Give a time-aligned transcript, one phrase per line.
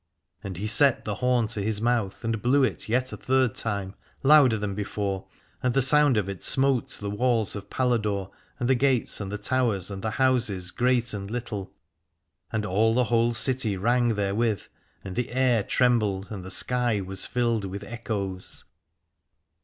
[0.43, 3.93] And he set the horn to his mouth and blew it yet a third time,
[4.23, 5.27] louder than before,
[5.61, 9.37] and the sound of it smote the walls of Paladore, and the gates and the
[9.37, 11.75] towers and the houses great and little,
[12.51, 14.63] and all the whole city rang therewith,
[15.03, 18.63] and the air trem bled and the sky was filled with echoes.